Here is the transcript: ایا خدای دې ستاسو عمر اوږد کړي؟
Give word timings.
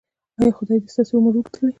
ایا 0.39 0.51
خدای 0.57 0.77
دې 0.81 0.89
ستاسو 0.93 1.13
عمر 1.17 1.33
اوږد 1.35 1.47
کړي؟ 1.55 1.67